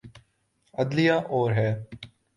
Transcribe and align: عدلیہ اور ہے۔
عدلیہ 0.73 1.11
اور 1.29 1.51
ہے۔ 1.51 1.69